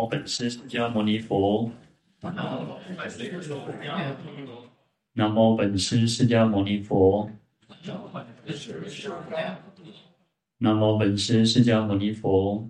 [0.00, 1.70] 无本师释迦牟尼佛。
[5.12, 7.30] 南无本师释迦牟尼佛。
[10.56, 12.66] 南无本师释迦牟尼佛。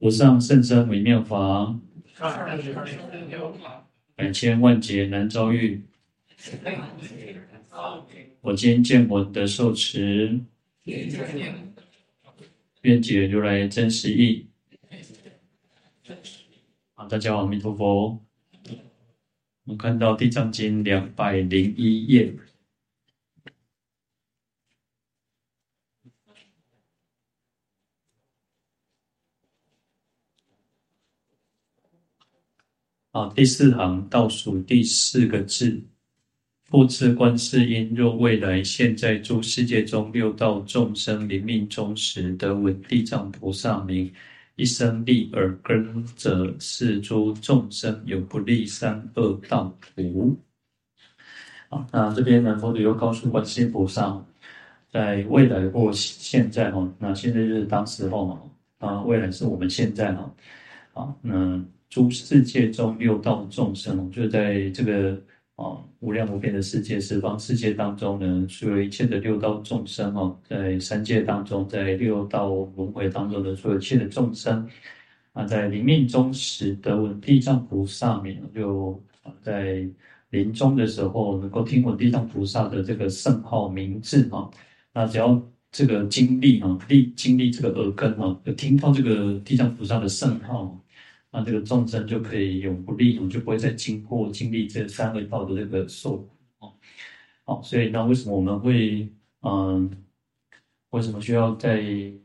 [0.00, 1.74] 无上甚深微妙法，
[4.14, 5.82] 百千万劫难遭遇。
[8.42, 10.38] 我今见闻得受持，
[12.82, 14.48] 愿解如来真实义。
[16.94, 18.24] 好，大家好，阿弥陀佛。
[19.64, 22.34] 我们看到《地藏经》两百零一页。
[33.10, 35.84] 啊，第四行倒数第四个字。
[36.70, 44.08] 复次观世音，若未来现在诸世界中六道众生临命终时，得闻地藏菩萨名，
[44.54, 50.38] 一生利耳根者，是诸众生有不历三恶道苦。
[51.70, 54.24] 啊，那这边呢，佛陀又告诉观世音菩萨，
[54.92, 58.40] 在未来或现在哈，那现在就是当时候嘛，
[58.78, 60.34] 啊，未来是我们现在哈，
[60.94, 65.20] 啊，那诸世界中六道众生，就在这个。
[65.60, 74.66] 啊，无量无边的世界十方世界当中呢，所有一切的六道众生哦，在三界当中，在六道轮回当中的所有一切的众生，
[75.34, 78.98] 啊，在临命终时得闻地藏菩萨名，就
[79.42, 79.86] 在
[80.30, 84.50] 临终的时候能够听闻地藏菩萨的这个圣号名字哈，
[84.94, 85.38] 那只要
[85.70, 90.74] 这个经历哈，历经历这个耳根哈，就听到这个地藏菩萨的圣号。
[91.32, 96.28] 那这个众生就可以永不历，就不会再经过经历这三恶道的这个受苦
[96.58, 96.72] 哦。
[97.44, 99.08] 好，所以那为什么我们会
[99.42, 99.88] 嗯，
[100.90, 101.80] 为什么需要在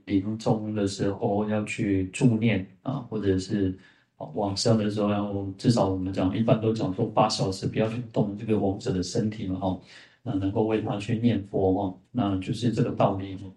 [0.06, 3.78] 临终的时候要去助念啊，或者是
[4.18, 9.80] 往生的时候要至少我们讲一般都讲说八小时不要去动这个亡者的身体嘛哈，
[10.24, 13.54] 那能够为他去念佛哈，那就是这个道理哦。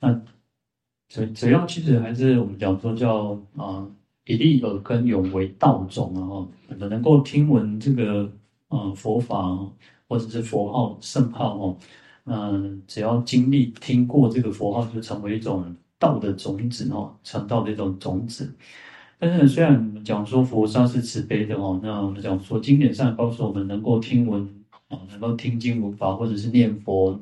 [0.00, 0.12] 那
[1.08, 3.88] 主主要其实还是我们讲说叫啊。
[4.28, 6.20] 以利耳根永为道种啊！
[6.20, 8.30] 哈，能够听闻这个
[8.68, 9.58] 嗯佛法
[10.06, 11.76] 或者是佛号圣号哦，
[12.26, 18.54] 嗯，只要经历听过这个佛号，就成为一种道的种子哦，成道的一种种子。
[19.18, 24.46] 但是，虽然讲说佛萨是慈悲的哦，那我们讲说经典上告诉我们，能够听闻
[24.88, 27.18] 啊，能够听经闻法或者是念佛，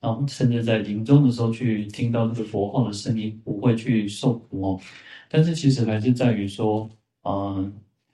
[0.00, 4.80] 然后甚至在临终的时候去听到这个佛号的声音，不会去受苦哦。
[5.28, 6.88] 但是其实还是在于说，
[7.22, 7.72] 嗯，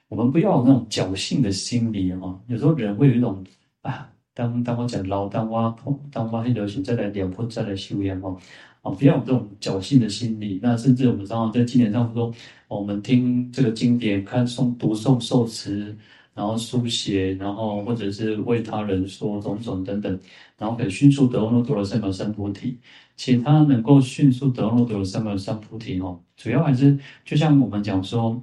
[0.09, 2.41] 我们不要有那种侥幸的心理哈。
[2.49, 3.45] 有时候人会有一种
[3.83, 8.37] 啊，当当我讲老当挖空，当挖黑流行再来点破再来修炼哈，
[8.83, 10.59] 啊，不要有这种侥幸的心理。
[10.63, 12.33] 那甚至我们常常在经典上说，
[12.69, 15.97] 我们听这个经典，看诵读诵受持，
[16.37, 20.21] 然后书写，然后或者是为他人说种种等等，
[20.59, 22.79] 然后可以迅速得阿耨多罗三藐三菩提。
[23.17, 28.39] 其他能够迅速得阿耨多罗三藐三菩提哦，主要还是就像我们讲说，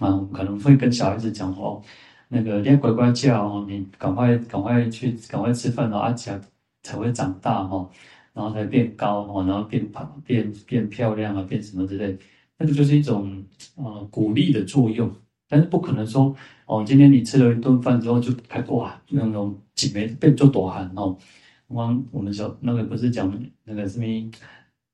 [0.00, 1.82] 嗯，可能会跟小孩子讲哦，
[2.28, 6.38] 那个你要乖乖叫哦，你赶快赶快去赶快吃饭哦，阿才
[6.82, 7.88] 才会长大哦，
[8.34, 12.14] 然后才变高哦，然后变胖变变漂亮啊，变什么之类，
[12.58, 13.42] 那个就是一种
[13.76, 15.10] 呃鼓励的作用，
[15.48, 16.34] 但是不可能说
[16.66, 21.16] 哦，今天你吃了一顿饭之后就开哇那种挤眉变做多寒哦。
[21.68, 23.32] 我我们小那个不是讲
[23.64, 24.06] 那个什么，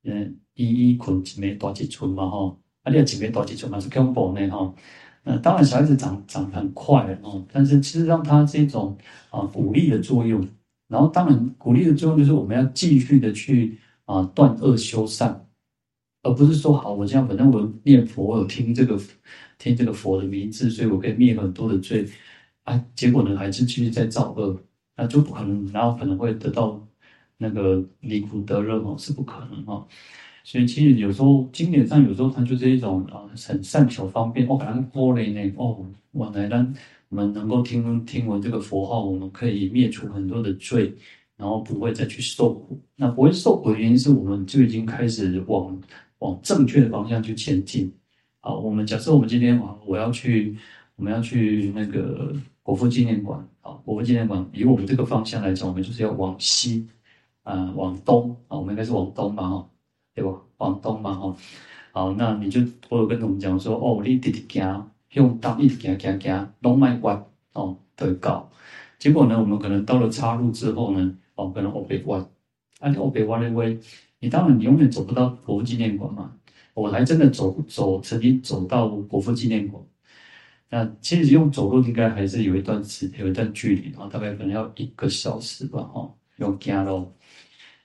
[0.04, 4.74] 嗯，一一捆几枚多几寸嘛哈，啊，你要几枚大几寸嘛是恐怖的哈。
[5.24, 8.96] 那当然小孩子长长很快哦，但是其实让他是一种
[9.30, 10.46] 啊鼓励的作用。
[10.88, 15.46] 然后当然鼓励的作用就是我们要继续的去啊断恶修善，
[16.22, 19.00] 而不是说好我这样反正我念佛，我有听这个
[19.58, 22.08] 听这个佛的名字，所以我可以灭很多的罪
[22.64, 24.60] 啊，结果呢还是继续在造恶。
[24.94, 26.78] 那就不可能，然后可能会得到
[27.38, 29.88] 那个离苦得乐哦，是不可能哦。
[30.44, 36.74] 所以其实有时候经典上有时候它就是一种啊，很善巧方便哦，感恩波雷呢哦，我来让
[37.08, 40.94] 我们能够听听闻这个佛号，我们可以灭除很多的罪，
[41.38, 42.78] 然后不会再去受苦。
[42.94, 45.80] 那不会受苦的原因是我们就已经开始往
[46.22, 47.92] 往正确的方向去前进。
[48.40, 50.56] 好，我们假设我们今天我，我要去，
[50.96, 52.34] 我们要去那个。
[52.64, 56.86] 国父纪念馆啊，国父纪念馆以我们这个方向来讲，我们就是要往西，
[57.42, 59.68] 啊、往东啊，我们应该是往东嘛，哈，
[60.14, 60.32] 对吧？
[60.58, 61.36] 往东嘛，哈。
[61.90, 68.48] 好，那你就我有跟我们讲说，哦，你直直行，用东一直行行行，东迈弯哦，得搞。
[68.96, 72.24] 结果呢，我们可能到了岔路之后呢，哦，可能往北弯，
[72.78, 73.76] 啊，往北弯的位，
[74.22, 76.32] 你当然你永远走不到国父纪念馆嘛。
[76.74, 79.82] 我还真的走走，曾经走到国父纪念馆。
[80.70, 87.12] 那其实用走路应该还是有一段时有一段距离啊，大概可能要一个小时吧，哈，用走路。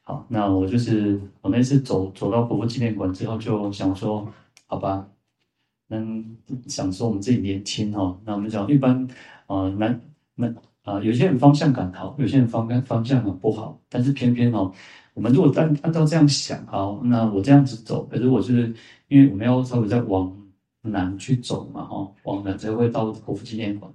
[0.03, 4.31] 好，那我就是我那次走走到国父纪念馆之后，就想说，
[4.67, 5.05] 好吧，
[5.87, 6.37] 能
[6.67, 9.05] 想说我们自己年轻哈，那我们讲一般
[9.47, 9.99] 啊，男
[10.35, 10.47] 那
[10.83, 14.71] 啊，有些人方向感好，有些人方方向感不好，但是偏偏哦，
[15.17, 18.71] 我们如果按按照这样想，好，那我这样子走，可是我就是
[19.07, 20.31] 因为我们要稍微再往
[20.81, 23.91] 南去走嘛，哈，往南才会到国父纪念馆，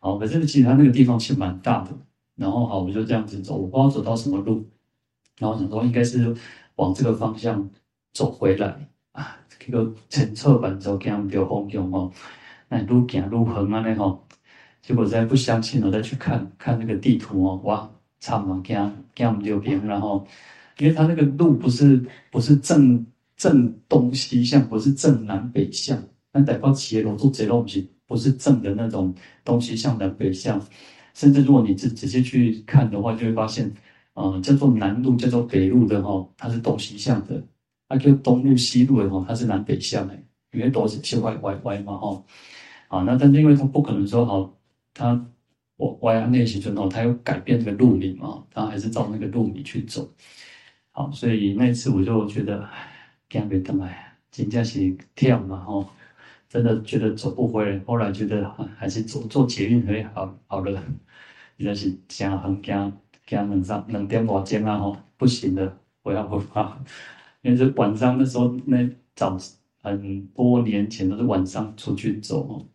[0.00, 1.90] 好，可是其实它那个地方其实蛮大的，
[2.34, 4.68] 然后好，我就这样子走，我不知道走到什么路。
[5.38, 6.34] 然后想说应该是
[6.74, 7.66] 往这个方向
[8.12, 12.12] 走回来啊，这个前侧板走这样比较方向哦。
[12.68, 14.26] 那路径路横啊那吼，
[14.82, 17.90] 结果再不相信我再去看看那个地图哦，哇，
[18.20, 20.26] 差不多行行不对边，然后
[20.78, 23.04] 因为它那个路不是不是正
[23.36, 26.02] 正东西向，不是正南北向，
[26.32, 29.14] 那代表企业路做这东西不是正的那种
[29.44, 30.60] 东西向南北向，
[31.14, 33.72] 甚至如果你仔仔细去看的话，就会发现。
[34.18, 37.34] 嗯，叫做南路，叫做北路的哈，它是东西向的；
[37.88, 40.18] 啊，叫东路、西路的哈，它是南北向的。
[40.52, 42.24] 因为都是斜歪歪歪嘛哈。
[42.88, 44.58] 啊，那但是因为它不可能说好，
[44.94, 45.22] 它
[45.76, 50.10] 我歪啊那些就哦，它要改变这个路名嘛，它还是照那个路名去走。
[50.96, 52.88] 好，所以那次我就觉得，唉，
[53.28, 55.86] 干别等来，真正是跳嘛哈，
[56.48, 57.78] 真的觉得走不回来。
[57.80, 60.72] 后来觉得还是坐坐捷运会好好了，
[61.58, 62.92] 真的是真很惊。
[63.26, 66.78] 加两三两点多钟啊吼，不行了，我要回家。
[67.42, 69.36] 因为是晚上的时候，那早
[69.82, 72.66] 很多年前都是晚上出去走哦。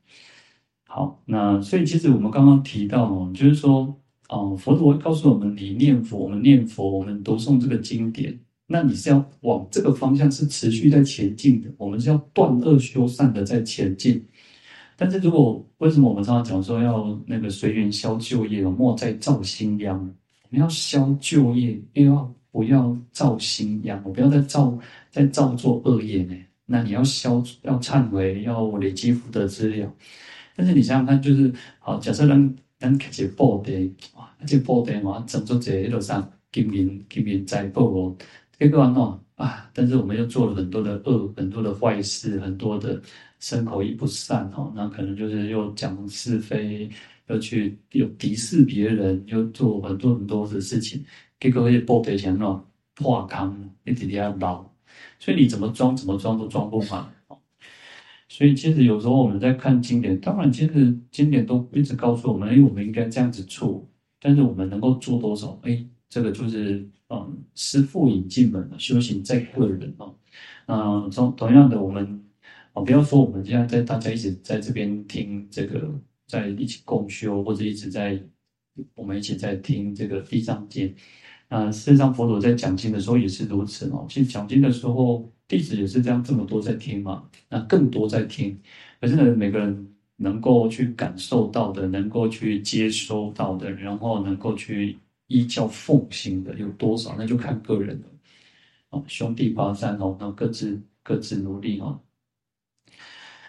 [0.85, 3.99] 好，那所以其实我们刚刚提到哦，就是说
[4.31, 14.25] 哦，佛陀告诉我们，你念佛，我们念佛，我们读诵这个经典，那你是要往这个方向是持续在前进的，我们是要断恶修善的在前进。
[14.95, 20.09] 但是如果为什么我们常常讲说要那个随缘消旧业，莫再造新殃？
[20.49, 24.01] 你要消旧业，又要不要造新殃？
[24.05, 24.79] 我不要再造
[25.09, 26.35] 再造作恶业呢？
[26.65, 29.93] 那你要消，要忏悔，要累积福德资料。
[30.55, 33.71] 但是你想想看，就是好，假设让咱咱开始布袋，
[34.15, 38.17] 哇，这布袋嘛，整做这一路上金银金银财宝哦，
[38.57, 42.99] 结果呢啊，但是我们又做了很多的恶，很多的坏事，很多的
[43.39, 46.89] 身口意不善哦，那可能就是又讲是非。
[47.27, 51.01] 又去又敌视别人，又做很多很多的事情，
[51.39, 52.59] 结果会报得钱喏，
[52.93, 54.65] 破康一直在捞，
[55.17, 57.09] 所以你怎么装怎么装都装不满。
[58.31, 63.85] 所以其实有时候我们在看经典，当然其实经典都一直告诉我们，哎，我们应该这样子做，
[64.21, 65.59] 但是我们能够做多少？
[65.63, 70.15] 哎，这个就是嗯，师父引进门，修行在个人哦。
[70.67, 72.23] 嗯，同同样的，我们
[72.71, 75.93] 啊，不要说我们现在在大家一直在这边听这个。
[76.27, 78.17] 在一起共修，或者一直在
[78.95, 80.87] 我们一起在听这个《地藏经》。
[81.49, 84.07] 啊事实上，佛陀在讲经的时候也是如此哦。
[84.09, 87.27] 其实讲经的时候，弟子也是这样，这么多在听嘛。
[87.49, 88.57] 那更多在听，
[89.01, 98.07] 可是呢，每个人能够去感受到的，能够去接收到的，然后能够去依教奉行的有多少，那就看个人了。
[98.91, 101.99] 哦，兄弟爬山哦，那各自各自努力哦。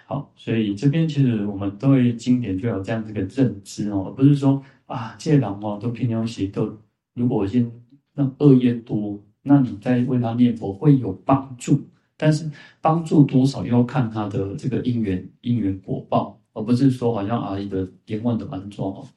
[0.06, 6.77] 好，所以这边其实我们对经典就有这样子的认知哦，不是说啊，这些人哦都平常时都，
[7.15, 7.70] 如果先
[8.12, 11.81] 让恶业多，那你在为他念佛会有帮助，
[12.22, 12.48] 但是
[12.81, 19.08] 帮助多少要看他的这个因缘因缘果报，而不是说好像阿姨的连万的安装哦，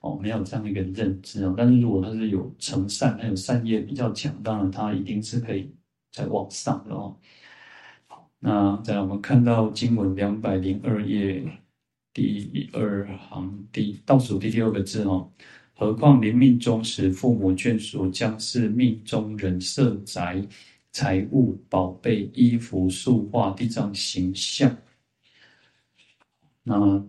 [0.00, 1.54] 哦没有这样一个认知哦。
[1.56, 5.72] 但是如果他是有成善，还有善业比较强，当然他一定是可以
[6.10, 7.16] 再往上的哦。
[8.08, 11.46] 好那再来，我们看到经文两百零二页
[12.12, 15.30] 第二行第倒数第第二个字哦。
[15.74, 20.44] 何况临命终时，父母眷属将是命中人设宅、
[20.92, 24.76] 财物、宝贝、衣服、塑画、地藏形象。
[26.62, 27.04] 那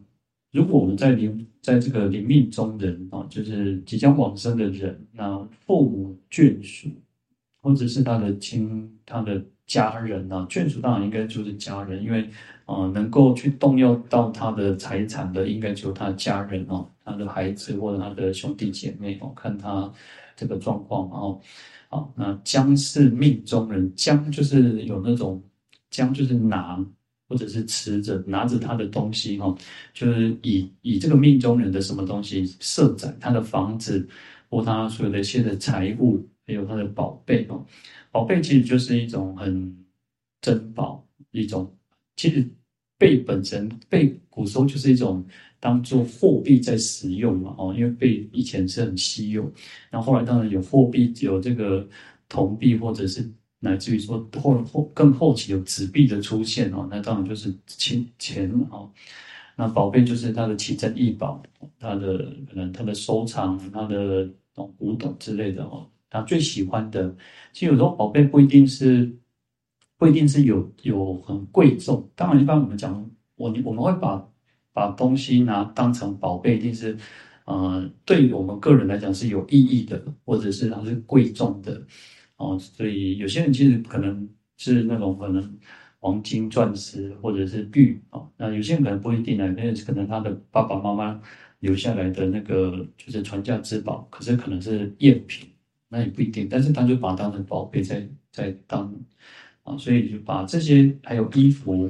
[0.51, 6.89] 如果我们在临在这个临命中人啊，就是即将往生的人，那父母眷属
[7.61, 9.43] 或者是他的亲他的。
[9.67, 12.29] 家人啊，眷属当然应该就是家人，因为，
[12.65, 19.89] 呃，能够去动用到他的财产的，应该就是他的家人哦，他的孩子或者他的兄弟姐妹哦，看他
[20.41, 21.39] 这个状况哦，
[21.87, 25.39] 好，那将是命中人，将就是有那种
[25.91, 26.83] 将就是拿
[27.29, 29.55] 或者是持着拿着他的东西哦，
[29.93, 34.09] 就是以以这个命中人的什么东西设在他的房子
[34.49, 37.63] 或他所有的一些的财物，还有他的宝贝哦。
[38.11, 39.77] 宝贝其实就是一种很
[40.41, 41.71] 珍宝，一种，
[42.15, 42.49] 其实
[42.97, 45.23] 贝本身贝古时候就是一种
[45.61, 49.49] 当做货币在使用嘛，哦，因为被以前是很稀有，
[49.89, 51.87] 然后后来当然有货币，有这个
[52.27, 58.91] 铜币，或者是乃至于说后后更后期有纸币的出现哦，那当然就是钱钱哦。
[59.55, 61.43] 那宝贝就是他的奇珍异宝，
[61.79, 62.17] 他的
[62.49, 64.27] 可能他的收藏，他的
[64.77, 67.15] 古董之类的哦，他最喜欢的。
[67.53, 69.15] 其实有时候宝贝不一定是，
[69.97, 72.09] 不一定是有有很贵重。
[72.15, 74.27] 当然，一般我们讲，我我们会把
[74.73, 76.97] 把东西拿当成宝贝，一定是，
[77.45, 81.81] 呃，对我们个人来讲是有意义的，或者是它是贵重的
[82.37, 82.57] 哦。
[82.59, 85.57] 所以有些人其实可能是那种可能。
[86.03, 91.21] 黄金、钻石或者是玉啊，那有些人可能不一定呢，那可能他的爸爸妈妈
[91.59, 95.47] 留下来的那个就是传家之宝，可是可能是赝品，
[95.89, 96.47] 那也不一定。
[96.49, 98.91] 但是他就把它当成宝贝在在当
[99.61, 101.87] 啊，所以就把这些还有衣服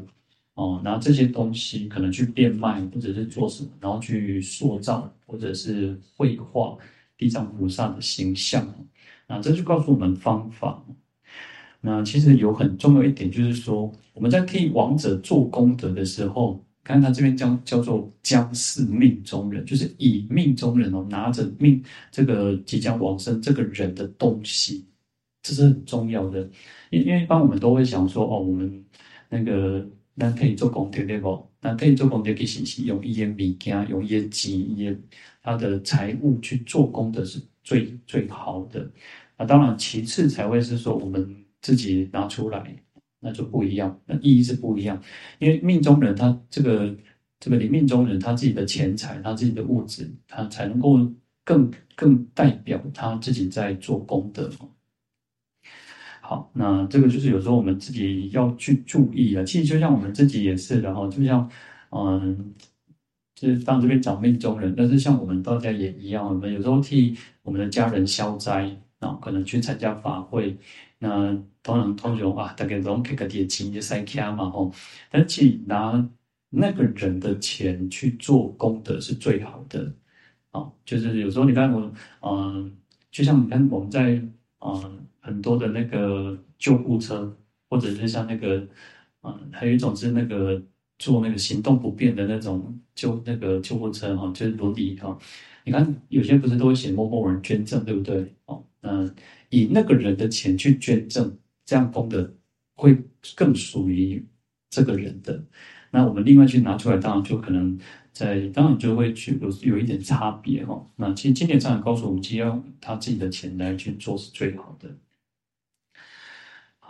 [0.62, 6.78] 哦，拿这些东西可能去变卖，或者是做什么，然后去塑造或者是绘画
[7.18, 8.68] 地藏菩萨的形象，
[9.28, 10.86] 那这就告诉我们方法。
[11.82, 24.86] 那其实有很重要一点，就是说我们在替亡者做功德的时候，看他这边叫叫做将是命中人，就是以命中人哦拿着命这个即将往生这个人的东西，
[25.42, 26.48] 这是很重要的。
[26.92, 28.86] 因因为一般我们都会想说哦，我们
[29.28, 29.84] 那个
[30.16, 31.48] 那可以做功德对不？
[31.62, 34.98] 那可以做功德给信息，用一些米加，用一些金，一些
[35.42, 38.90] 他的财物去做功德是最最好的。
[39.38, 41.38] 那当然，其次才会是说我们。
[41.64, 42.76] 自己拿出来，
[43.20, 45.00] 那就不一样，那意义是不一样。
[45.38, 46.98] 因为命中人他这个
[47.40, 50.98] 这个临命中人他自己的钱财，他自己的物质，他才能够
[51.46, 54.50] 更更代表他自己在做功德。
[56.32, 59.44] 好，那这个就是有时候我们自己要去注意啊。
[59.44, 61.50] 其实就像我们自己也是，然后就像
[61.90, 62.54] 嗯，
[63.36, 70.58] 就是当这边讲命中人，但是像我们大家也一样，我们有时候替我们的家人消灾啊，可能去参加法会。
[71.00, 74.72] 那当然，通常啊，大家拢给个点钱就塞卡嘛吼。
[75.10, 76.10] 但其实拿
[76.50, 79.94] 那个人的钱去做功德是最好的
[80.52, 80.72] 啊。
[80.86, 82.72] 就是有时候你看我，嗯，
[83.12, 84.14] 就像你看我们在
[84.66, 87.34] 嗯很多的那个救护车，
[87.70, 88.68] 或者是像那个
[89.24, 90.62] 嗯，还有一种是那个
[91.00, 95.18] 做那个行动不便的那种救那个救护车哈，就是轮椅哈。
[95.64, 98.36] 你看有些不是都会写某某人捐赠，对不对？
[98.48, 99.10] 哦，那。
[99.54, 102.34] 以那个人的钱去捐赠，这样功德
[102.76, 102.98] 会
[103.36, 104.26] 更属于
[104.70, 105.44] 这个人的。
[105.92, 107.78] 那我们另外去拿出来，当然就可能
[108.14, 110.82] 在，当然就会去有有一点差别哈。
[110.96, 114.90] 那其实经典上也告诉我们，只要用他自己的钱来去做是最好的。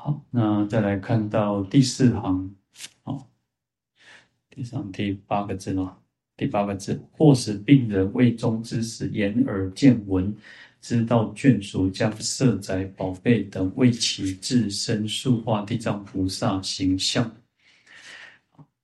[0.04, 2.56] 好，那再来看到第四行，
[3.04, 3.24] 哦，
[4.50, 5.96] 第上第八个字哦，
[6.36, 10.36] 第八个字，或使病人未终之时，眼耳见闻。
[10.82, 17.32] 知道眷属将色宅宝贝等为其自身塑化地藏菩萨形象，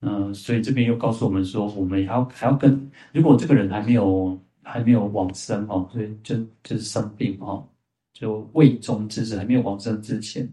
[0.02, 7.68] 嗯、所以这边又告诉我们说，我们还要还要跟，如果这个人还没有还没有往生哦，所以就就是生病哦，
[8.12, 10.48] 就未终之时还没有往生之前。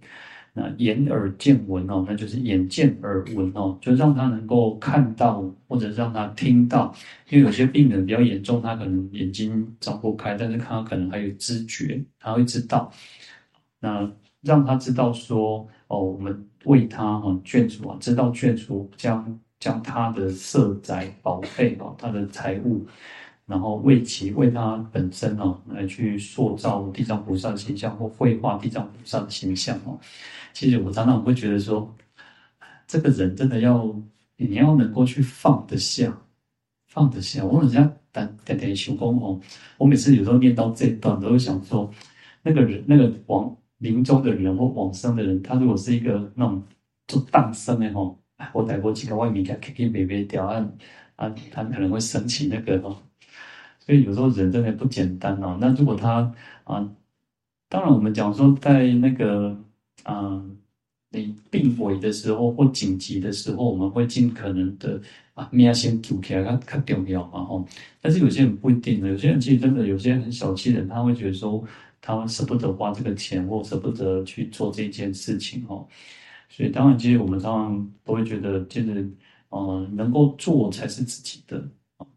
[0.57, 6.95] 那眼耳见闻哦，那就是眼见耳闻哦，就让他能够看到或者让他听到，
[7.29, 12.89] 因为有些病人比较严重，他可能眼睛张不开，但是他可能还有知觉，他会知道。
[13.81, 14.09] 那
[14.43, 22.87] 让他知道说哦，我们为他哈眷属啊，知道眷属将将他的设载宝贝哦，他的财物。
[23.45, 29.99] 然后为其为他本身哦，来去塑造地藏菩萨的形象或绘画地藏菩萨的形象哦。
[30.51, 31.95] 其实我常常会觉得说，
[32.87, 33.95] 这个人真的要
[34.37, 36.17] 你要能够去放得下，
[36.87, 37.45] 放得下。
[37.45, 39.39] 我人家等等等修功哦，
[39.77, 41.91] 我每次有时候念到这一段，都会想说，
[42.41, 46.63] 那个人那个往临终的人或往生的人，他如果是一个那种
[47.07, 48.19] 做当生的吼，
[48.53, 50.67] 我带过几个外面给给给妹妹掉啊
[51.15, 52.97] 啊，他可能会生起那个哦。
[53.85, 55.57] 所以有时候人真的不简单哦。
[55.61, 56.89] 那如果他啊，
[57.69, 59.55] 当然我们讲说在那个
[60.03, 60.43] 啊，
[61.11, 64.99] 你病危的时候或紧急的时候，我们会尽可能的
[65.33, 67.67] 啊命先救起来，它它重要嘛吼。
[68.01, 71.63] 但是有些人不一定的，有些人其实真的有些很小气的人，他会觉得说
[72.01, 75.87] 他们舍不得花这个钱，或舍不得去做这件事情哦。
[76.49, 79.09] 所以当然，其实我们常常都会觉得，就是
[79.49, 81.63] 呃，能够做才是自己的。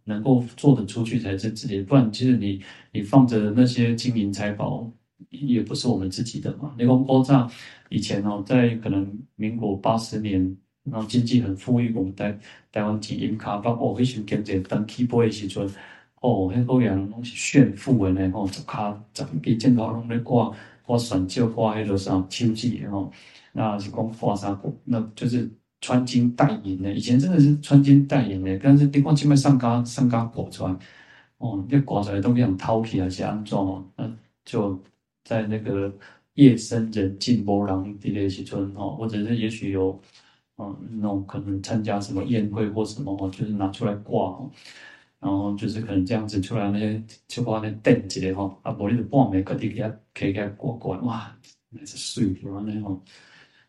[0.09, 2.61] 能够做得出去才是自己的，不然其实你
[2.93, 4.91] 你放着那些金银财宝，
[5.29, 6.75] 也不是我们自己的嘛。
[6.79, 7.49] 雷公波萨
[7.91, 12.39] 以前哦，在可能民国八十年然后经济很富裕，我们台
[12.73, 15.63] 台湾经营卡包哦，迄时经济当 key boy 的时阵，
[16.23, 20.51] 哦，迄个人拢是炫富的呢，吼，十卡十几镜头拢咧挂
[20.85, 23.13] 挂钻石，挂迄个啥手机的吼，
[23.53, 25.51] 那是讲挂啥个，那就是
[25.81, 26.93] 穿金戴银的。
[26.93, 30.77] 以前真的是穿金戴银的，但是你看现在上家上家挂出来，
[31.39, 33.85] 哦，那挂出来都变成陶器还是安怎哦？
[33.97, 34.11] 那
[34.45, 34.79] 就
[35.25, 35.93] 在那个
[36.35, 40.01] 夜深人静无人的那时村哦，或者是也许有。
[40.61, 44.51] 嗯，那种可能参加什么宴会或什么哦，就是拿出来挂哦，
[45.21, 51.33] 然后就是可能这样子出来那些就把那垫起来哈，啊，玻璃的半面，可以给它可以给它挂挂，哇，
[51.69, 53.01] 那是水了那种。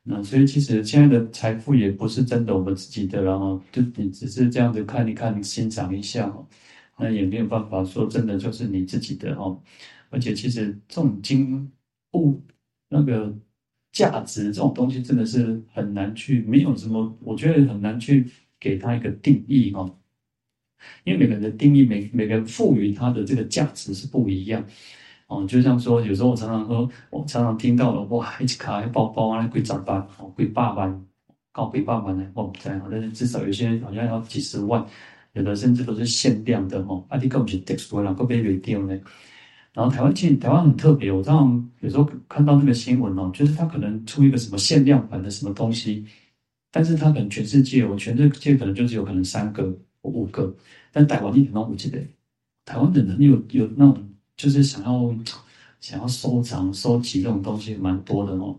[0.10, 6.48] 那所以其实现在的财富也不是真的我们自己的，然后就你只是这样子看一看、欣赏一下哦，
[6.98, 9.62] 那也没有办法说真的就是你自己的哦。
[10.10, 11.72] 而且其实这种金
[12.14, 12.42] 物
[12.90, 13.38] 那个。
[13.92, 18.24] 价值这种东西真的是很难去，没有什么，我觉得很难去
[18.60, 19.84] 给它一个定义哈，
[21.04, 24.64] 因为每个人的定义，每每个人赋予它的这个价值是不一样
[25.30, 25.46] 哦。
[25.48, 31.06] 就像说，有时候我常常说，我常常听到了哇，一卡包包啊，贵十万哦，贵百万，
[31.54, 34.86] 高贵百万的，我不知道，但是至少有些人好像要几十万，
[35.32, 37.06] 有的甚至都是限量的哦。
[37.08, 39.00] 啊，你根本就特殊，然后被卖掉呢。
[39.72, 46.06] 然后台湾其实台湾很特别，我这样有时候看到那个新闻哦，就是他可能出一个什么限量版的什么东西，
[46.72, 49.64] 但是他可能全世界，我全世界可能就只有可能三个
[50.02, 50.54] 或五个，
[50.92, 52.00] 但台湾一点都不记得。
[52.66, 54.09] 台湾的人有有那种
[54.40, 55.14] 就是想要
[55.82, 58.58] 想要收藏收集这种东西蛮多的哦，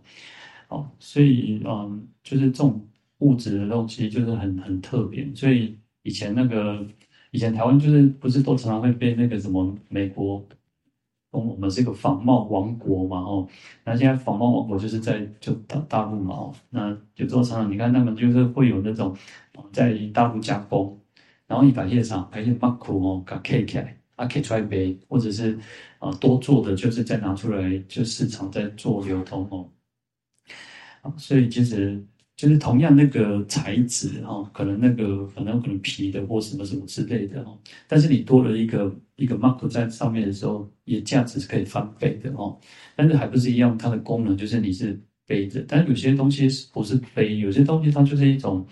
[0.68, 2.86] 哦，所以嗯，就是这种
[3.20, 6.86] 物质的东西就是很很特别，所以以前那个
[7.30, 10.46] 以前台湾就是不是都常常会被那个什么美国。
[11.32, 13.48] 我们是一个仿冒王国嘛，哦，
[13.84, 19.16] 那现在仿冒王国就是在就大大陆嘛，哦，那有时候常常你看他们就是会有那种
[19.72, 21.00] 在大陆加工，
[21.46, 25.58] 然后一把叶厂还是把苦哦，给 K 起来，啊 K 出来杯，或者是
[25.98, 29.68] 啊多做的就是再拿出来就市场在做流通哦，
[31.02, 32.04] 啊，所以其实。
[32.40, 37.54] 就是同样那个材质哈，可能那个可能可能皮的或什么什么之类的哈，
[37.86, 42.58] 但是你多了一个一个 mark 在上面的时候，也价值是可以翻倍的哈。
[42.96, 47.36] 但是还不是一样，它的功能就是你是背着，但是有些东西是不是背？
[47.40, 48.66] 有些东西它就是一种，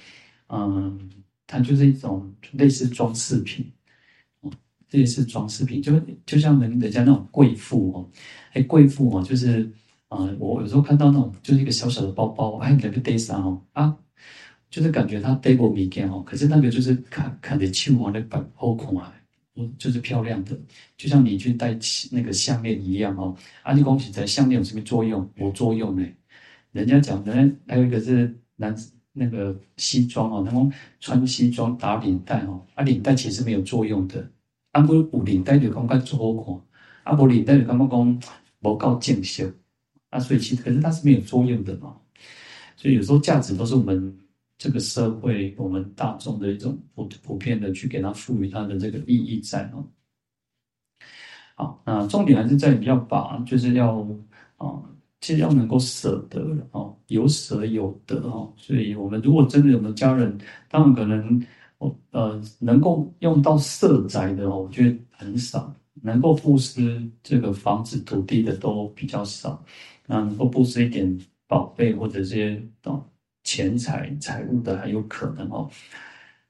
[0.48, 0.98] 嗯，
[1.46, 3.70] 它就是一种类似装饰品，
[4.88, 5.92] 这也是装饰品，就
[6.24, 8.10] 就像人人家那种贵妇哦，
[8.52, 9.70] 哎，贵妇哦，就是。
[10.10, 13.94] 啊、我有时候看到那种就是一个小小的包包，哎，两个带上哦，啊，
[14.70, 19.12] 就是感觉它带过米件哦，可是那个就是看看得清哦，那个好看啊，
[19.76, 20.58] 就是漂亮的，
[20.96, 21.78] 就像你去戴
[22.10, 23.36] 那个项链一样哦。
[23.62, 25.30] 啊，你恭喜在项链有什么作用？
[25.36, 26.02] 有作用呢。
[26.72, 27.34] 人家讲的
[27.66, 28.74] 还有一个是男
[29.12, 34.26] 那个西装哦，他们穿西装打领带哦，啊，领带其实没有作用的，
[34.72, 36.44] 啊不，有领带就感觉做好
[37.04, 38.20] 看，啊不领带就感觉讲
[38.60, 39.54] 无够正式。
[40.10, 41.94] 啊，所以其实可是它是没有作用的嘛，
[42.76, 44.18] 所以有时候价值都是我们
[44.56, 49.86] 这个社会我们大众的一种普普遍的去给它赋予它的这个意义在哦。
[51.56, 53.98] 好，那重点还是在于要把就是要
[54.56, 54.82] 啊，
[55.20, 58.50] 其实要能够舍得哦，有舍有得哦。
[58.56, 60.38] 所以我们如果真的有的家人，
[60.70, 61.38] 当然可能
[62.10, 69.62] 呃能够用到色宅的哦，我觉得很少，能够布施这个房子土地的都比较少。
[70.06, 73.04] 那能够布施一点宝贝或者这些哦
[73.44, 75.70] 钱财财物的还有可能哦，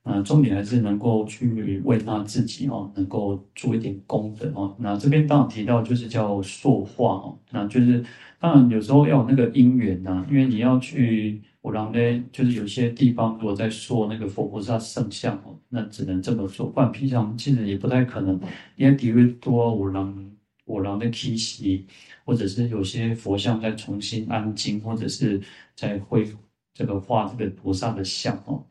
[0.05, 4.75] 啊重点还是能够去为他自己哦，能够做一点功德哦。
[4.79, 8.05] 那这边当然提到就是叫塑化哦，那就是
[8.41, 18.41] 当然有时候要有那个因缘呐，因为你要去五郎呢，就是有些地方如果在说那个佛菩萨圣像哦，那只能这么说，不然平常其实也不太可能，
[18.77, 21.87] 因为底越多五郎、五郎的体系。
[22.25, 25.41] 或者是有些佛像在重新安静，或者是
[25.75, 26.31] 在绘
[26.75, 28.67] 这个画这个菩萨的像哦。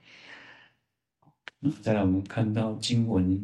[1.57, 3.43] 那再来，我们看到经文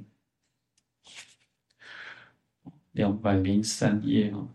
[2.91, 4.47] 两百零三页哦，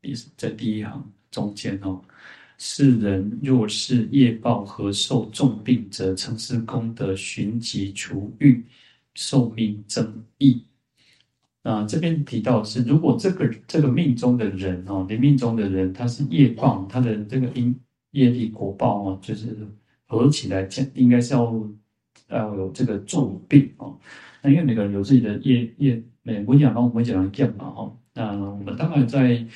[0.00, 2.02] 也是在第一行中间哦。
[2.58, 8.62] 世人若是业报何受重病者，称是功德寻疾除愈，
[9.14, 10.64] 寿命增益。
[11.62, 17.74] 啊，这边提到的是，如果这个这个命中的人哦，你命中的人他是业报，他的这个因
[18.12, 19.56] 业力果报哦，就是
[20.06, 21.70] 合起来讲，应该是要
[22.28, 23.98] 要有这个重病哦。
[24.42, 27.96] 那因为每个人有自己的业业，每我讲到每讲讲嘛哈。
[28.14, 29.46] 那我们当然在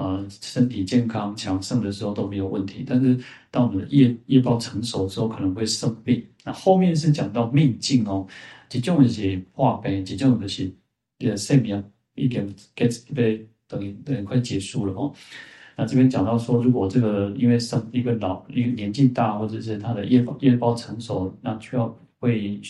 [0.00, 3.18] 呃身体健康强盛的时候都没有问题，但是
[3.50, 6.24] 当我们的业业报成熟之后，可能会生病。
[6.44, 8.26] 那后面是讲到命境哦，
[8.68, 10.72] 这种是化悲，这种就是
[11.18, 11.84] 呃生命
[12.14, 15.12] 已经 get 被等于等于快结束了哦。
[15.76, 22.60] 那这边讲到说，如果这个因为生一个老一个年纪大，或者是他的业报业报成熟，那就要会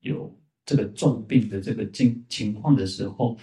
[0.00, 0.30] 有
[0.64, 3.36] 这个重病的这个境情况的时候，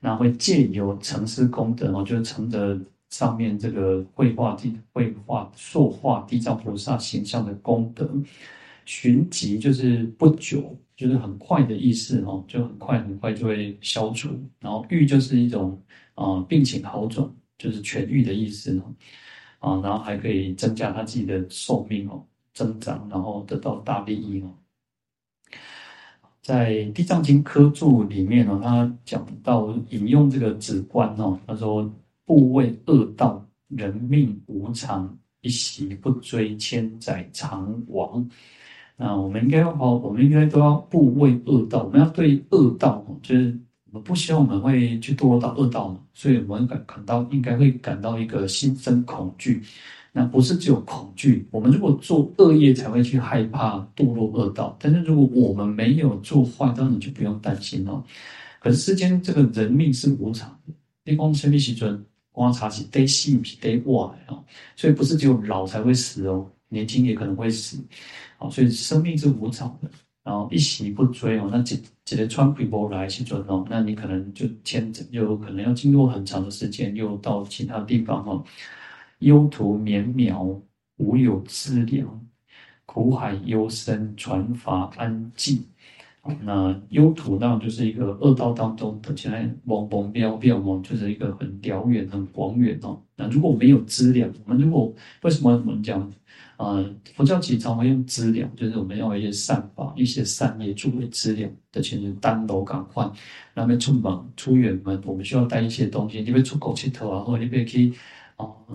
[0.00, 8.10] 那会借由承施功德哦，就是承德上面这个绘画地绘画塑画地藏菩萨形象的功德，
[8.84, 14.28] 寻疾就是不久，就是很快的意思哦，就很快很快就会消除。
[14.58, 15.80] 然后愈就是一种
[16.14, 17.30] 啊、病情好转。
[17.60, 18.94] 就是痊愈的意思哦，
[19.58, 24.50] 啊，然后还可以增加他自己的寿命哦，增长，然后得到大利益哦。
[26.42, 31.90] 在《地藏经》科注里面呢，他讲到引用这个止观哦，他说
[32.24, 38.28] ：“怖畏恶道，人命无常，一息不追，千载常亡。”
[38.96, 43.58] 那我们应该要好，我们应该都要怖畏恶道，我们要对恶道就是。
[43.92, 49.60] 我们不希望我们会去堕落到恶道嘛，所以我们感感到应该会感到一个心生恐惧。
[50.12, 54.76] 那不是只有恐惧，我们如果做恶业才会去害怕堕落恶道。
[54.80, 58.02] 但是如果我们没有做坏，当然就不用担心哦。
[58.58, 64.44] 可是世间这个人命是无常的，你讲什么时阵观察是得死是得活哦，
[64.76, 67.78] 所以不是只有老才会死哦，年轻也可能会死。
[68.36, 69.90] 好，所以生命是无常的。
[70.22, 78.44] 然后一息不追哦，那只只能穿皮波来去做哦，那你可能就牵着，就可能要经过很长的时间，又到其他地方哦。
[79.20, 80.60] 忧途绵渺，
[80.98, 82.26] 无有资粮，
[82.84, 85.60] 苦海幽深，传法安寂。
[86.42, 93.00] 那忧途当就是一个恶道当中的，现在蒙蒙渺渺，就是一个很遥远、很广远哦。
[93.16, 96.10] 那如果没有资粮，我们如果为什么我们讲？
[96.58, 103.10] 呃，佛教其实常会用资粮，就是我们要一些善法、一些善业作为资粮的，其实单楼港换，
[103.54, 107.94] 那边出门出远门，我们需要带一些东西，你别出国去头啊，或者你别去，
[108.42, 108.66] 哦、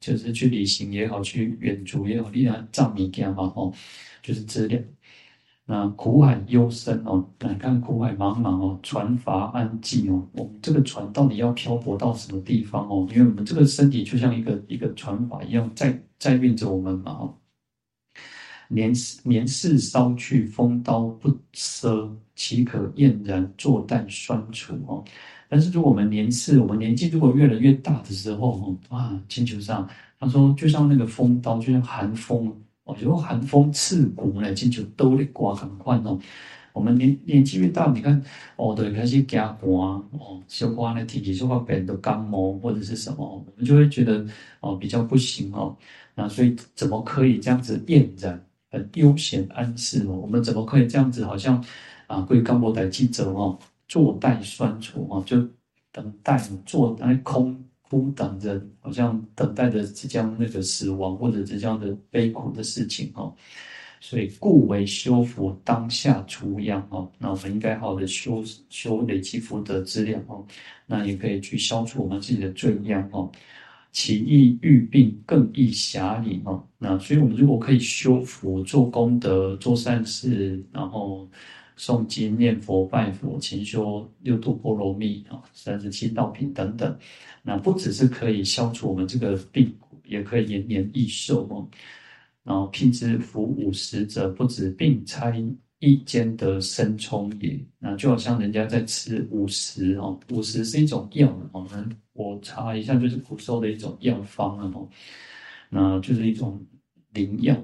[0.00, 3.72] 就是去旅行也好，去远足也好，你来藏米干嘛，哦，
[4.22, 4.82] 就是资粮。
[5.66, 13.06] 那苦海幽深哦，来看苦海茫茫哦，船筏安静哦，我们这个船到底要漂泊到什么地方哦？
[13.10, 16.00] 因为我们这个身体就像一个一个船筏一样，在。
[16.16, 17.38] 在运着我们嘛，哦，
[18.68, 25.04] 年年事稍去，风刀不奢，岂可厌然坐待酸楚哦？
[25.48, 32.52] 但是，如果我们年事，我们年纪如果越来越大的时候，哦，啊，星球上他说，就像那个风刀，就像寒风，
[32.84, 36.18] 哦，就寒风刺骨呢，星球都得刮很快哦。
[36.72, 38.20] 我们年年纪越大，你看，
[38.56, 44.26] 哦，对，开始惊寒哦，小花的天气说话变得感冒或者是什么，我们就会觉得
[44.58, 45.76] 哦，比较不行哦。
[46.16, 48.44] 那所以怎么可以这样子厌然
[48.74, 50.16] 很悠闲安适哦？
[50.16, 51.64] 我们怎么可以这样子好像
[52.08, 53.56] 啊，归刚莫代记者哦，
[53.86, 55.48] 坐待酸楚哦，就
[55.92, 63.32] 等待坐在空空等着，好像等待着即将那个死亡或者即将的悲苦的事情哦。
[64.00, 67.10] 所以故为修福当下除殃哦。
[67.18, 70.44] 那我们应该好好的修修累积福德资粮哦，
[70.84, 73.30] 那也可以去消除我们自己的罪殃哦。
[73.94, 76.62] 其易愈病，更易暇临哦。
[76.78, 81.26] 那所以，我们如果可以修福、做功德、做善事，然后
[81.78, 86.94] 诵经、念佛、拜佛、勤修六度波罗蜜啊、三十七道品等等，
[87.42, 91.66] 那不只是可以消除我们这个病苦，也可以延年益寿哦。
[92.42, 95.32] 然后，聘之服五食者，不止病差。
[95.80, 101.66] 一兼得生充也，那就好像人家在吃五食哦，五食是一种药哦。
[101.70, 104.88] 那我查一下，就是古时候的一种药方哦，
[105.68, 106.64] 那就是一种
[107.12, 107.54] 灵药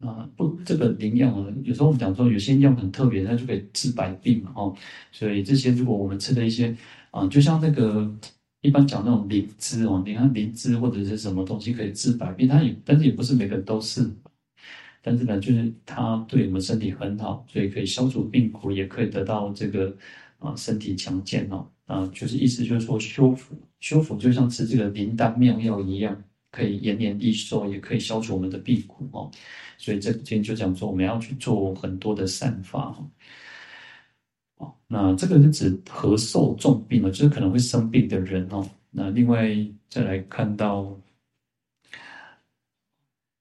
[0.00, 0.28] 啊。
[0.36, 4.74] 不，这个灵药啊，有时候我们讲说有些药很特别，它就可以治百病嘛哦。
[5.12, 6.74] 所以这些如果我们吃的一些
[7.10, 8.10] 啊，就像那个
[8.62, 14.10] 一般讲那种灵芝哦，你看灵芝或者是什么东西可以治百病，它也但是也不是每个人都是。
[15.02, 19.96] 但是呢，就是它对我们身体很好，所以可以消除病苦，也可以得到这个
[20.38, 26.22] 啊身体强健哦啊，就是意思就是说修福修福就像吃这个灵丹妙药一样，
[26.52, 29.28] 可以延年益寿，也可以消除我们的病苦哦。
[29.76, 32.94] 所以这今天就讲说我们要去做很多的善法
[34.58, 34.72] 哦。
[34.86, 37.10] 那这个是指何寿重病了？
[37.10, 38.64] 就是可能会生病的人哦。
[38.90, 39.48] 那另外
[39.88, 40.96] 再来看到。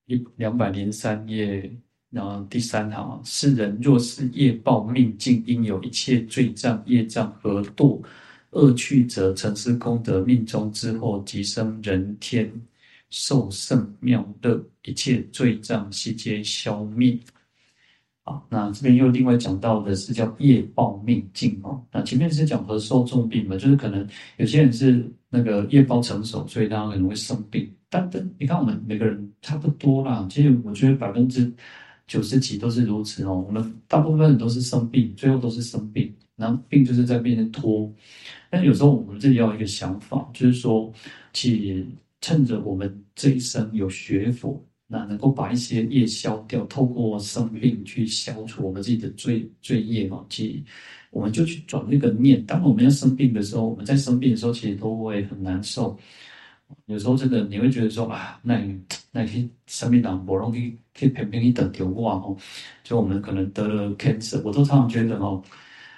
[0.10, 1.69] 一两百零三页，
[2.10, 8.01] 然后第三行，世人若是业报命尽，应有一切罪障业障，何堕
[8.51, 12.51] 恶趣则承施功德，命终之后即生人天，
[13.10, 17.17] 受圣妙乐，一切罪障悉皆消灭。
[18.23, 21.81] 啊，那这边又另外讲到的是叫业报命尽哦。
[21.93, 24.05] 那前面是讲和受重病嘛，就是可能
[24.36, 27.71] 有些人是那个业报成熟，所以他可能会生病。
[27.89, 31.49] 但但你看我们每个人差不多啦，其实我觉得百分之
[32.05, 33.45] 九十几都是如此哦。
[33.47, 37.93] 我们大部分人都是生病，最后都是生病，然后病就是在变成拖。
[38.50, 40.89] 但有时候我们自己要有一个想法，就是说，
[41.34, 41.86] 去
[42.21, 44.63] 趁着我们这一生有学佛。
[44.89, 50.26] 那能够把一些业消掉，透过生病去消除我们自己的罪罪业嘛？
[50.30, 50.63] 其实
[51.12, 52.41] 我们就去转那个念。
[52.45, 56.00] 当我们要生病的时候，我们在生病的时候，其实都会很难受。
[56.86, 58.62] 有时候真的你会觉得说啊，那
[59.12, 62.38] 那些生病党不容易，可以偏偏一等丢哇哦。
[62.82, 65.43] 就我们可能得了 cancer，我都常常觉得哦，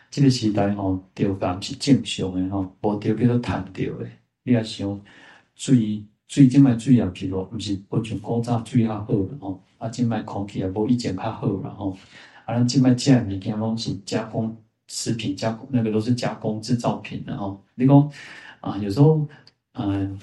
[0.09, 4.07] 这个时代哦，丢感是正常的吼，不丢叫做贪丢的。
[4.43, 4.99] 你要想
[5.55, 6.05] 注意。
[6.29, 11.97] 水即卖水也譬如，毋是不像古早水较好了吼，啊，即卖空气也无以前较好了吼，
[12.45, 17.59] 啊，咱即卖食物件拢是加工食品加工，那个都是加工制造品的吼。
[17.73, 18.11] 你讲
[18.61, 19.27] 啊，有时候，
[19.73, 20.19] 嗯、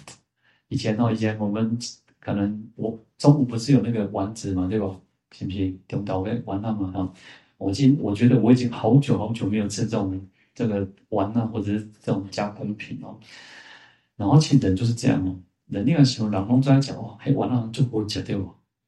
[0.68, 1.77] 以前哦，以前我们
[2.20, 4.87] 可能我中午不是有那个丸子嘛，对吧？
[5.33, 6.92] 是不是中岛的丸子嘛？
[6.92, 7.12] 哈，
[7.58, 10.20] 我今我觉得我已经好久好久没有吃这种
[10.54, 13.18] 这个丸啊，或者是这种加工品哦。
[14.16, 15.36] 然后其实人就是这样哦。
[15.66, 18.38] 人那个时候，人拢在讲哦，嘿，完了就不会吃掉。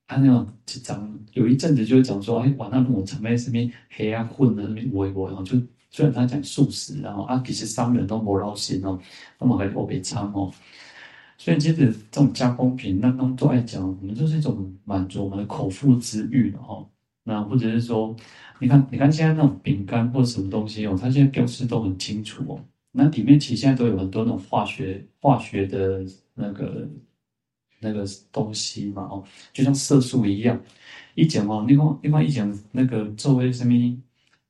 [0.06, 8.98] 他那种就讲，有一阵子就会讲说，哎，完了我成为什么黑暗混的那边微博，然后就虽然他讲素食，然后啊，其实商人都不劳心哦，
[9.38, 10.52] 那么还特别脏哦。
[11.36, 16.86] 所以其实这种加工品，那拢都爱讲，我们就是一种满足我们的口腹之欲的哈。
[17.28, 18.16] 那或者是说，
[18.58, 22.58] 你看，你看现在那种饼干或什么东西哦，它现在标识都很清楚哦。
[22.90, 26.02] 那里面其实现在都有很多那种化学化学的
[26.34, 26.88] 那个
[27.80, 30.58] 那个东西嘛，哦，就像色素一样。
[31.14, 33.74] 以前哦，你看你看以前那个做为什么，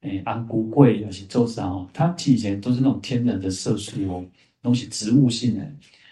[0.03, 4.25] 诶，安菇粿还是做啥哦，它以前都是那种天然的色素哦，
[4.63, 5.69] 东西植物性的。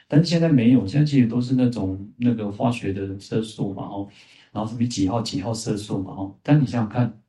[0.09, 4.09] 但是现在没有，现在其实都是那种那个化学的色素嘛，哦，
[4.57, 6.35] 然后什么几号几号色素嘛，哦。
[6.43, 7.21] 但你想想看，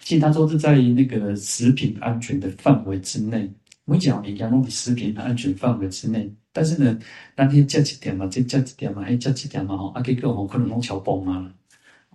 [0.00, 3.50] 其实它都是在那个食品安全的范围之内。
[3.86, 6.98] 我讲你讲弄食品安全范围之内，但是呢，
[7.34, 11.50] 那天加几点嘛，再加几点嘛，哎，加几点嘛，吼，啊，结果吼可能拢超崩啊，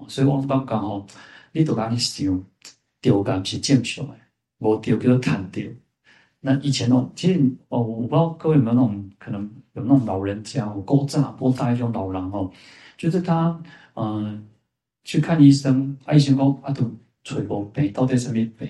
[0.08, 1.08] 所以我刚刚吼，
[1.52, 2.44] 你都讲你想
[3.02, 4.14] 丢感是正常的，
[4.60, 5.68] 无丢叫做贪丢。
[6.42, 9.42] 那以前哦，其实哦，我不知道各位有没有那种可能
[9.74, 12.52] 有那种老人家，我古早古早一种老人哦，
[12.98, 13.60] 就是他、
[13.94, 14.44] 呃、
[15.04, 16.90] 去看医生，啊、医生讲啊都
[17.24, 18.68] 找无病，到底什么病？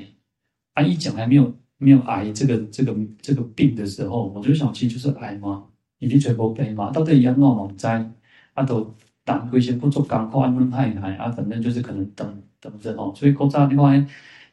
[0.73, 1.53] 啊，医讲还没有。
[1.79, 5.65] 没有癌这个这个这个病的时候，我就想，其实就是癌嘛，
[5.99, 8.09] 已经全部被嘛，到底要弄弄在
[8.53, 13.11] 啊，都当一些不做钢化安排来啊，反正就是可能等等着哦。
[13.13, 14.01] 所以古早另外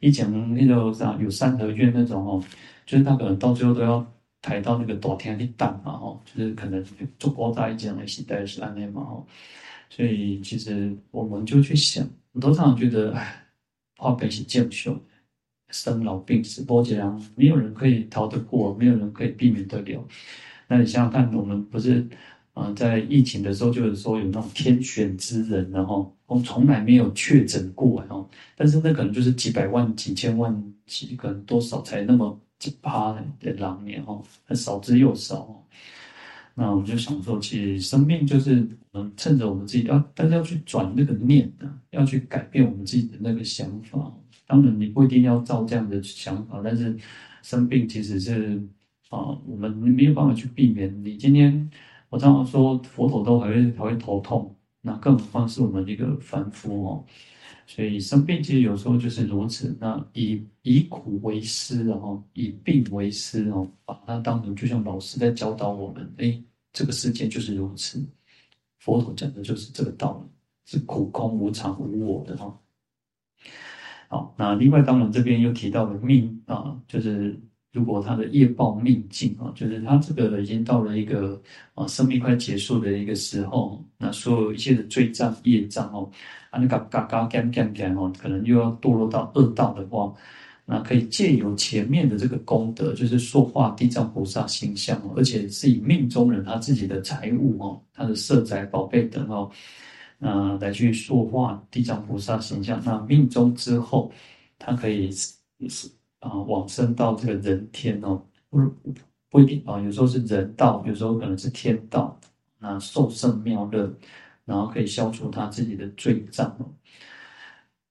[0.01, 2.43] 以前那个啥有三合院那种哦，
[2.85, 4.05] 就是他可能到最后都要
[4.41, 6.83] 抬到那个大厅去等嘛哦，就是可能
[7.17, 9.25] 做古早以前的时代是安尼嘛哦。
[9.91, 13.43] 所以其实我们就去想，我都常常觉得，哎，
[13.97, 14.97] 化病是见修。
[15.69, 20.07] 生老病死，波折啊，没有人可以逃得过，没有人可以避免得了。
[20.67, 22.07] 那你想想看，我们不是
[22.53, 35.65] 啊、在疫情的时候，就是说有那种天选之人，然后我们从来没有确诊过，然后但是那可能就是几百万、几千万、几个多少才那么几趴的狼年哦，很少之又少。
[36.55, 44.11] 那我就想说，其实生命就是我们趁着我们自己要，但是要去转那个念啊，要去改变我们自己的那个想法。
[44.45, 46.97] 当然，你不一定要照这样的想法，但是
[47.41, 48.61] 生病其实是
[49.09, 51.03] 啊，我们没有办法去避免。
[51.03, 51.69] 你今天
[52.09, 57.05] 我常常说，佛陀都还会还会头痛，那更何况是我们一个凡夫哦。
[57.65, 59.75] 所以生病其实有时候就是如此。
[59.79, 66.13] 那以以苦为师，然后以病为师哦，把它当成就像老师在教导我们。
[66.17, 66.41] 哎，
[66.73, 68.03] 这个世界就是如此，
[68.79, 70.31] 佛陀讲的就是这个道理，
[70.65, 72.59] 是苦空无常无我的哈。
[74.09, 77.39] 好，那另外当然这边又提到了命啊，就是
[77.71, 81.41] 如果他的业报命尽啊，就是他这个已经到了一个
[81.73, 86.09] 啊生命快结束的一个时候，那所有一切的罪障业障哦，
[86.49, 90.13] 啊那个嘎嘎干干干哦，可能又要堕落到恶道的话，
[90.65, 99.49] 那可以借由前面的这个功德，就是塑化地藏菩萨形象，而且是以命中人他自己的财物哦，他的色财宝贝等哦。
[100.23, 102.79] 那，来去塑化地藏菩萨形象。
[102.85, 104.11] 那命中之后，
[104.59, 105.89] 他可以是
[106.21, 108.59] 啊往生到这个人天哦，不
[109.29, 112.17] 不一定啊，有时候是人道，有时候可能是天道。
[112.63, 113.91] 那受胜妙乐，
[114.45, 116.55] 然后可以消除他自己的罪障。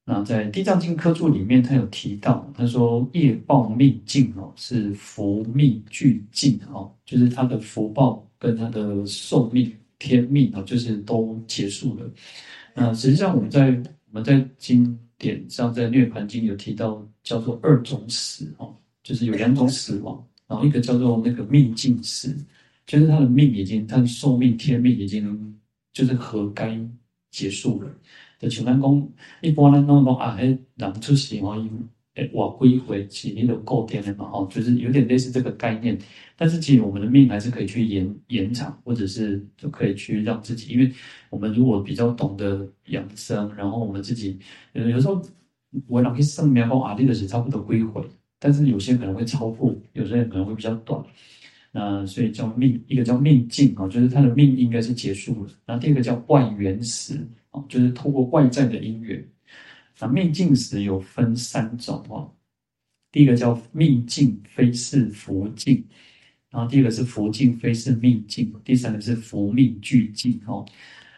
[0.05, 12.09] 那在《地藏经》科注里面，他有提到，他说业报命尽哦，是福命俱尽哦，就是他的福报跟他的寿命、天命啊，就是都结束了。
[12.75, 13.71] 那实际上我们在
[14.09, 22.37] 我们在经典上，在《涅槃经》有提到，叫做二种死哦，就是有两种死亡，然后一个叫做那个命尽死，
[22.85, 25.57] 就是他的命已经，他的寿命、天命已经
[25.93, 26.77] 就是合该
[27.31, 27.89] 结束了。
[28.41, 29.09] 就像咱讲，
[29.43, 31.71] 一般咱拢讲啊，迄人出世吼，伊
[32.15, 35.97] 诶活几回是迄个固定的嘛吼，就是有点类似这个概念。
[36.37, 40.93] 但是其实我们的命还是可以去延延长，或者是就可以去让自己，因为
[41.29, 44.37] 我们如果比较懂得养生，然后我们自己
[44.73, 45.23] 有有时候
[45.87, 48.03] 我老去算命讲啊，你就是差不多几回，
[48.39, 51.03] 但是有些可能会超过，有些人可能会比较短。
[51.73, 55.51] 那所以叫命，一个叫命尽啊，就是他的命应该是结束了。
[55.67, 57.29] 然后第二个叫外缘死。
[57.53, 59.29] 哦，就是透过外在的因缘，
[59.99, 62.33] 那命尽时有分三种哦。
[63.11, 65.85] 第一个叫命尽非是福尽，
[66.49, 70.65] 然后第二个是福尽非是命尽，第三个是福命俱尽哦。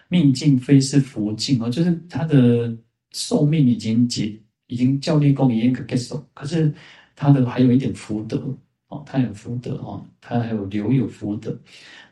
[0.09, 2.75] 命尽非是福尽哦，就是他的
[3.13, 6.73] 寿命已经结，已经教立功已经可结束，可是
[7.15, 8.43] 他的还有一点福德
[8.89, 11.57] 哦，他有福德哦，他还有留有福德。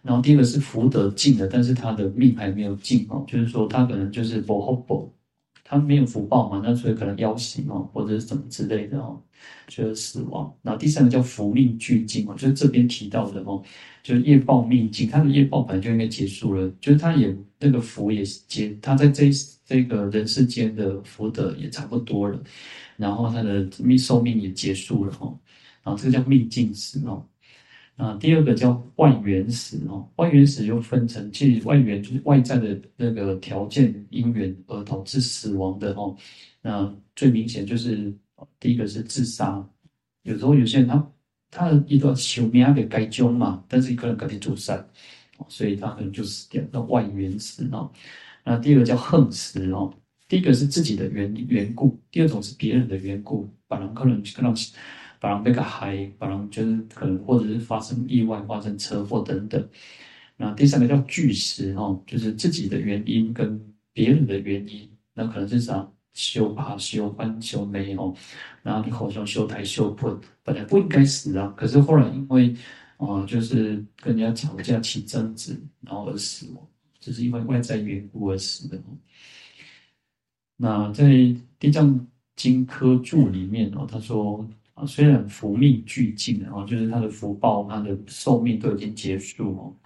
[0.02, 5.12] 然后第二个是福德尽了，但是他的命还没有尽哦，就是说他可能就是不福报，
[5.62, 9.20] 他没有福报嘛，那所以可能夭夭哦，或者是什么之类的哦，
[9.68, 10.50] 就是死亡。
[10.62, 13.62] 然后第三个叫福命俱尽哦，就是这边提到的哦，
[14.02, 19.32] 就是业报命尽，他的业报本来就应该结束了，就是他也那个福也结，他在这一
[19.70, 22.42] 这个人世间的福德也差不多了，
[22.96, 25.38] 然后他的命寿命也结束了哦，
[25.84, 27.24] 然后这个叫命尽时哦。
[27.94, 36.16] 啊，第二个叫外缘死哦，外缘死又分成，其实外缘就是外在的那个条件因缘而导致死亡的哦。
[36.60, 38.12] 那最明显就是
[38.58, 39.64] 第一个是自杀，
[40.24, 41.12] 有时候有些人他
[41.48, 44.84] 他一段寿命给改救嘛，但是可能改天自杀，
[45.46, 47.88] 所以他可能就死掉，那外缘死哦。
[48.44, 49.92] 那第二个叫横死哦，
[50.28, 54.54] 第一个是自己的缘缘故，第二种是别人的缘故，把人可能可能。
[55.22, 59.68] 把人被个害，把人就是可能或者是发生意外、发生车祸等等。
[60.38, 63.60] 那第三个叫巨死哦，就是自己的原因跟
[63.92, 68.14] 别人的原因，那可能是啥修怕、修翻、修没哦。
[68.62, 72.56] 然后你好像修台、修破，本来不应该死啊，可是后来因为
[72.96, 76.66] 啊、就是跟人家吵架起争执，然后而死亡，
[77.00, 78.80] 就是因为外在缘故而死的。
[80.56, 81.04] 那在
[81.58, 84.86] 《地藏经科注》里面哦，他说啊。
[84.86, 89.76] 虽然福命俱尽了，就是他的福报、他的寿命都已经结束哦，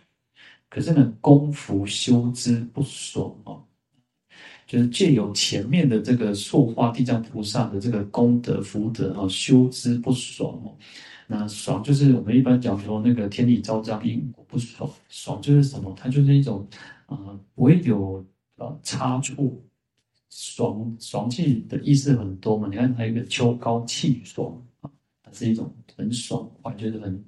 [0.69, 3.65] 可是呢，功福修之不爽哦，
[4.69, 10.77] 就是借由前面的这个塑化地藏菩萨的这个功德福德啊，修之不爽哦。
[11.27, 14.89] 那爽就是我们一般讲说那个天地昭彰，因果不爽。
[15.09, 15.93] 爽就是什么？
[15.99, 16.65] 它就是一种、
[17.07, 18.25] 呃，不会有
[18.57, 19.35] 呃差错。
[20.31, 24.91] 爽爽气的意思很多嘛，你看还有一个秋高气爽啊，
[25.23, 25.31] 它。
[25.35, 27.25] 是一种很爽快，就是很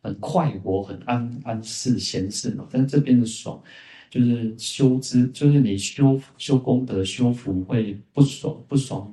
[0.00, 2.64] 很快活、很安安适、闲适嘛。
[2.70, 3.60] 但是这边的爽，
[4.08, 9.12] 就是修之，就是你修修功德、修福会不爽不爽，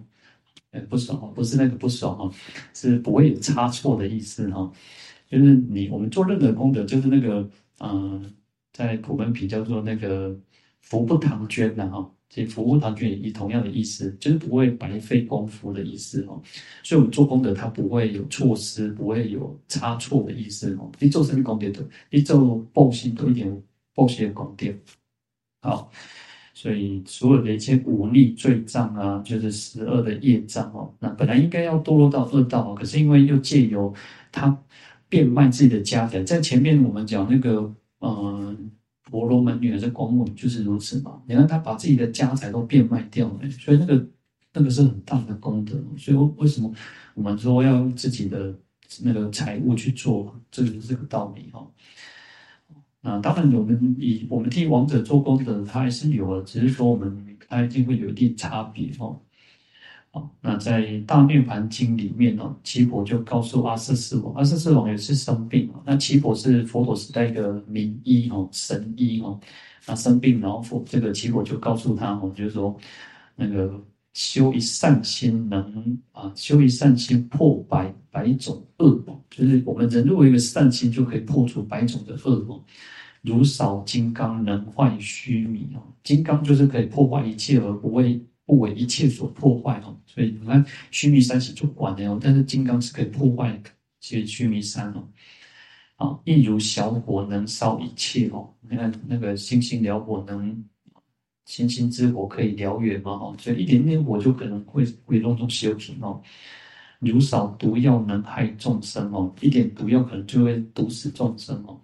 [0.69, 2.38] 哎，不爽不是那个不爽哈，
[2.71, 4.71] 是不会有差错的意思哈。
[5.28, 7.49] 就是你我们做任何功德，就是那个
[7.80, 8.32] 嗯、呃，
[8.76, 10.38] 在普门品叫做那个
[10.82, 12.12] 福不唐捐的哈。
[12.28, 16.42] 所以福不唐捐也以同样的意思，就是不会白费功夫的意思哦。
[16.84, 20.92] 所以，我们做功德，它不会有错失，不会有差错的意思哦。
[21.00, 24.68] 你做什么功德的，你做报信都一点报谢功德。
[25.62, 25.90] 好，
[26.54, 30.94] 所以所有的一切五逆罪障啊，就是十二的业障哦。
[31.00, 33.94] 那本来应该要堕落到恶道，可是因为又借由
[34.32, 34.62] 他
[35.08, 38.55] 变卖自己的家产，在前面我们讲那个，呃。
[39.12, 41.21] 婆罗门女还是光目就是如此嘛？
[41.27, 44.04] 你看他把自己的家财都变卖掉了，所以那个
[44.52, 45.79] 那个是很大的功德。
[45.96, 46.73] 所以为什么
[47.13, 48.60] 我们说要用自己的
[49.04, 51.71] 那个财物去做，这个是这个道理哈。
[53.02, 59.21] 那当然，我们以我们替王者做功德，他还是有的，只是说我们他一定会有一定差别哦
[60.16, 60.30] 哈。
[60.42, 65.70] 那在《大涅槃经》里面哦，奇婆就告诉阿闍世王，阿闍世王也是生病。
[65.86, 69.40] 那奇婆是佛陀时代一个名医哦，神医哦。
[69.86, 72.76] 那生病，然后佛这个奇婆就告诉他哦，就是说
[73.36, 73.72] 那个
[74.13, 82.63] 修一善心能啊，修一善心破百百种恶，就是我们人如果一个善心，就可以破除百种的恶。
[83.22, 89.98] 如扫金刚能坏虚弥哦，金刚就是可以破坏一切而不为不为一切所破坏哦。
[90.06, 93.62] 所以你看须弥山是主管的哦，但是金刚是可以破坏
[94.00, 95.08] 其实须弥山哦。
[95.98, 100.63] 啊，亦如小火能烧一切哦，你看那个星星燎火能。
[101.48, 103.12] 星星之火可以燎原嘛？
[103.12, 106.19] 哦，所以一点点火就可能会会弄成修品哦。
[106.98, 111.79] 如少毒药能害众生哦，一点毒药可能就会毒死众生哦。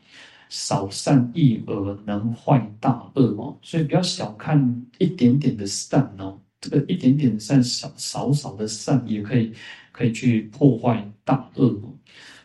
[0.49, 9.51] 少善益恶能坏大恶哦，所以不要小看一点点的善哦，这个一点点善，少少少的善也可以
[9.91, 11.76] 可以去破坏大恶。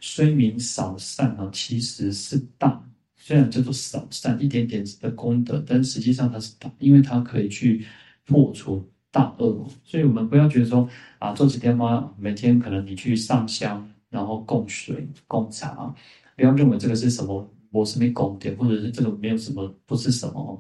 [0.01, 2.83] 虽名少善啊，其实是大。
[3.17, 7.85] 虽然叫做少善一点点的功德，但实际上它是大，因为它可以去
[8.25, 9.69] 破除大恶。
[9.85, 10.89] 所以我们不要觉得说
[11.19, 15.93] 啊，做几天嘛，每天可能你去上香，然后供水、供茶，
[16.37, 20.59] 不要认为这个是什么我是没功德，或者是这个没有什么不是什么。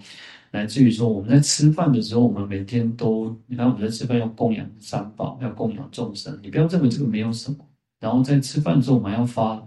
[0.56, 7.58] 来自于说我们在吃饭的时候，我们每天都你看我们在吃饭要供养三宝，要供养众生，你不要认为这个没有什么。
[8.00, 9.62] 然后在吃饭的时候，我们要发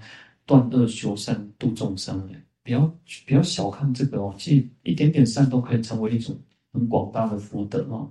[0.47, 2.33] 断恶修善度众生的。
[2.63, 2.91] 不要
[3.27, 6.35] 不要小看这个哦，其实一点点善都可以成为一种
[6.73, 8.09] 很广大的福德哦。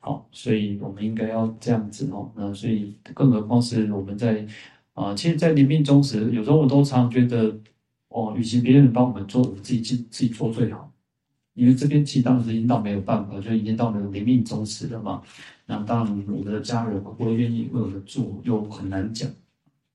[0.00, 2.28] 好，所以我们应该要这样子哦。
[2.34, 4.44] 那所以更何况是我们在
[4.94, 7.56] 啊、其实，在临命终时，有时候我都常觉得
[8.08, 10.85] 哦，与其别人帮我们做，我们自己自自己做最好。
[11.56, 15.20] 因为这边其实当时已经到没有办法，就已经到了临命终时了嘛。
[15.66, 19.28] 那当然，我们的家人会不会愿意为我们做，又很难讲。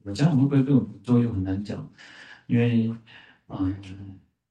[0.04, 1.90] 我们家人会不会为我们做，又很难讲，
[2.48, 2.94] 因为。
[3.54, 3.76] 嗯，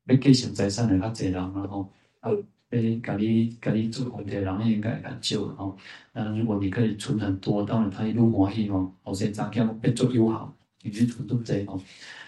[0.09, 1.91] 要继承财产的较侪人，然后
[2.21, 2.31] 啊，
[2.69, 5.75] 诶，家里家里做功德的人应该较少吼。
[6.13, 11.81] 那如果你可以存很多，当然他一路欢喜吼，后生长辈变做友好，你去存都侪吼。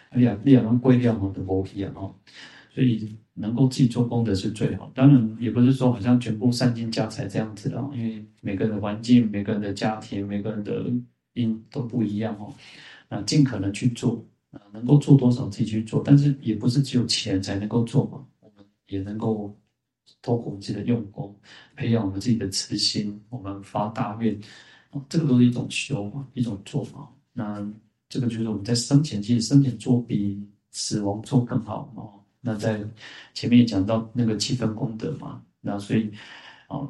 [0.09, 2.15] 哎呀，你啊能贵掉吼，就无去啊吼。
[2.75, 4.91] 所以能够自己做功德是最好。
[4.95, 10.87] 当然也不是说好像全部散尽家财这样子的，因为每个人的环境、每个人的家庭、每个人的
[11.35, 12.53] 因都不一样哦。
[13.09, 14.25] 那尽可能去做。
[14.71, 18.23] 能够做多少自己去做，但是也不是只有钱才能够做嘛。
[18.41, 19.59] 我们也能够
[20.21, 21.35] 透过自己的用功，
[21.75, 24.39] 培养我们自己的慈心，我们发大愿，
[25.09, 27.11] 这个都是一种修嘛，一种做法。
[27.33, 27.67] 那
[28.11, 32.21] 这个就是我们在生前，其实生前做比死亡做更好哦。
[32.43, 32.79] 那在
[33.33, 36.11] 前面也讲到那个七分功德嘛，那所以
[36.69, 36.87] 啊，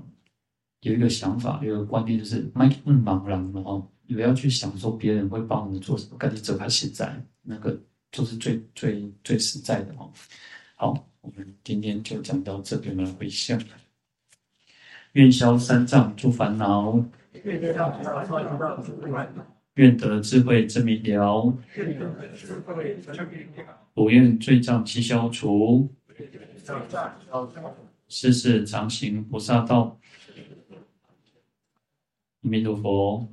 [0.80, 3.88] 有一个想法，有一个观念就是卖嗯茫然嘛哦。
[4.09, 7.80] 不要去想说别人会帮我们做什么，赶紧走开，现在那个
[8.11, 10.11] 就是最最最实在的哦。
[10.74, 13.59] 好，我们今天就讲到这边，我们回向，
[15.12, 17.03] 愿消三障诸烦恼，
[19.74, 21.56] 愿得智慧真明了，
[23.94, 25.88] 不愿罪障悉消除，
[28.08, 29.98] 世世常行菩萨道。
[32.42, 33.26] 阿弥陀佛。